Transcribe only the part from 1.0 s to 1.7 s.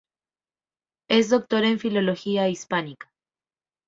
Es Doctor